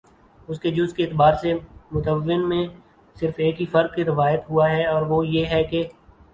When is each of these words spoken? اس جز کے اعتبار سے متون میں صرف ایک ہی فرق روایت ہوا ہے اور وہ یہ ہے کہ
اس 0.49 0.61
جز 0.75 0.93
کے 0.93 1.03
اعتبار 1.03 1.33
سے 1.41 1.53
متون 1.91 2.47
میں 2.49 2.63
صرف 3.15 3.33
ایک 3.37 3.61
ہی 3.61 3.65
فرق 3.71 3.99
روایت 4.07 4.49
ہوا 4.49 4.69
ہے 4.69 4.85
اور 4.85 5.01
وہ 5.07 5.25
یہ 5.27 5.45
ہے 5.45 5.63
کہ 5.63 5.87